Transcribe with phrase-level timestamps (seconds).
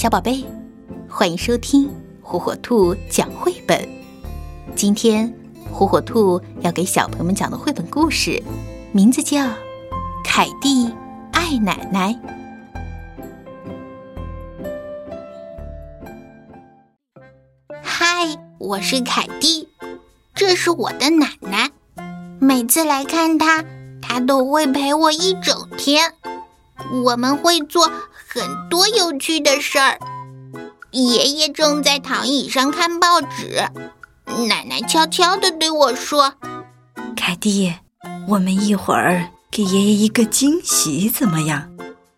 [0.00, 0.42] 小宝贝，
[1.10, 1.90] 欢迎收听
[2.22, 3.86] 火火兔讲绘本。
[4.74, 5.30] 今天，
[5.70, 8.42] 火火兔要给小朋友们讲的绘本故事，
[8.92, 9.42] 名字叫
[10.24, 10.90] 《凯蒂
[11.32, 12.14] 爱奶奶》。
[17.82, 18.24] 嗨，
[18.56, 19.68] 我是凯蒂，
[20.34, 21.70] 这是我的奶奶。
[22.38, 23.62] 每次来看她，
[24.00, 26.14] 她都会陪我一整天。
[27.04, 27.92] 我们会做
[28.32, 29.98] 很多有趣的事儿。
[30.92, 33.64] 爷爷正在躺椅上看报纸，
[34.46, 36.34] 奶奶悄悄地对我说
[37.16, 37.74] ：“凯蒂，
[38.28, 41.72] 我们一会儿给爷爷一个惊喜，怎么样？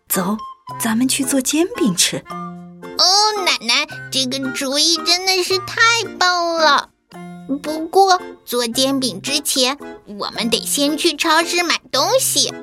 [0.07, 0.37] 走，
[0.79, 5.75] 咱们去做煎饼吃。”哦，奶奶，这个主意真的是太
[6.19, 6.89] 棒了。
[7.63, 12.53] 不过做煎饼之前，我们得先去超市买东西。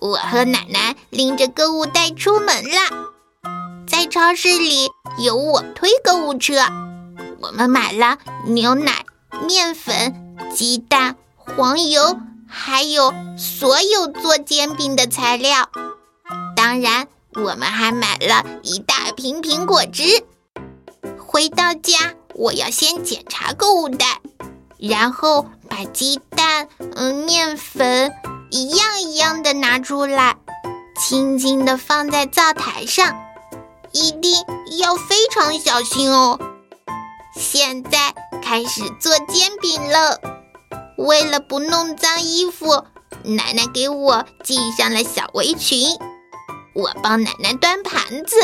[0.00, 3.12] 我和奶奶拎着购物袋出门了，
[3.86, 6.54] 在超市里有我推购物车。
[7.40, 9.04] 我们买了牛奶、
[9.46, 15.68] 面粉、鸡蛋、黄油，还有所有做煎饼的材料。
[16.56, 20.24] 当然，我们还买了一大瓶苹果汁。
[21.18, 24.20] 回到家，我要先检查购物袋，
[24.78, 28.12] 然后把鸡蛋、嗯，面粉。
[28.50, 30.36] 一样一样的拿出来，
[30.98, 33.16] 轻轻地放在灶台上，
[33.92, 34.32] 一定
[34.78, 36.38] 要非常小心哦。
[37.34, 38.12] 现在
[38.42, 40.18] 开始做煎饼了。
[40.98, 42.84] 为了不弄脏衣服，
[43.22, 45.96] 奶奶给我系上了小围裙。
[46.74, 48.36] 我帮奶奶端盘子。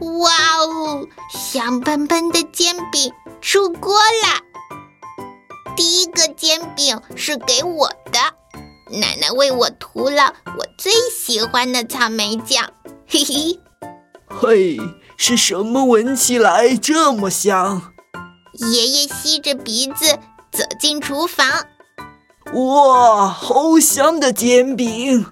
[0.00, 4.40] 哇哦，香喷喷的煎饼出锅啦！
[5.76, 8.43] 第一个煎饼是给我的。
[8.90, 12.72] 奶奶为我涂了我最喜欢的草莓酱，
[13.08, 13.60] 嘿嘿。
[14.28, 14.78] 嘿，
[15.16, 17.92] 是什么闻起来这么香？
[18.52, 20.18] 爷爷吸着鼻子
[20.52, 21.66] 走进厨房。
[22.52, 25.26] 哇，好香的煎饼！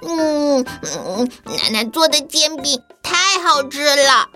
[0.00, 4.28] 嗯嗯，奶奶做的煎饼太好吃了。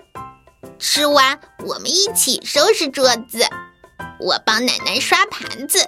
[0.79, 3.45] 吃完，我们一起收拾桌子。
[4.19, 5.87] 我帮奶奶刷盘子，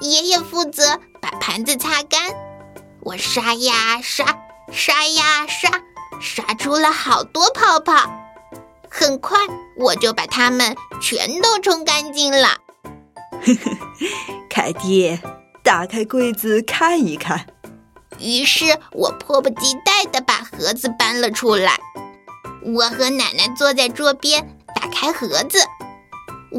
[0.00, 1.00] 爷爷负责。
[1.20, 2.20] 把盘子擦干，
[3.00, 4.24] 我刷呀刷，
[4.70, 5.70] 刷呀刷，
[6.20, 7.94] 刷出了好多泡泡。
[8.88, 9.36] 很快，
[9.76, 12.58] 我就把它们全都冲干净了。
[13.32, 13.76] 呵呵，
[14.48, 15.18] 凯蒂，
[15.64, 17.46] 打开柜子看一看。
[18.20, 21.80] 于是我迫不及待地把盒子搬了出来。
[22.62, 25.58] 我和奶奶坐在桌边，打开盒子。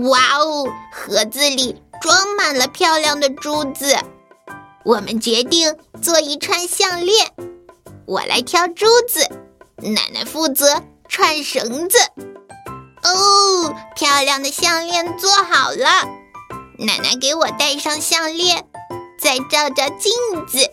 [0.10, 3.98] 哇哦，盒子里装满了漂亮的珠子。
[4.86, 7.34] 我们决定做一串项链，
[8.06, 9.28] 我来挑珠子，
[9.78, 11.98] 奶奶负责串绳子。
[13.04, 16.08] 哦，漂亮的项链做好了，
[16.80, 18.66] 奶奶给我戴上项链，
[19.20, 20.12] 再照照镜
[20.48, 20.70] 子。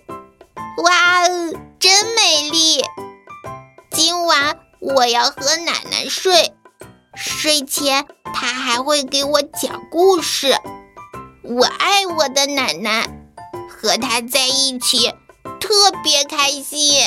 [0.83, 2.83] 哇哦，真美丽！
[3.91, 6.53] 今晚我要和奶奶睡，
[7.15, 10.57] 睡前她还会给我讲故事。
[11.45, 13.25] 我爱我的奶奶。
[13.85, 15.11] 和她在一起
[15.61, 17.05] 特别开心。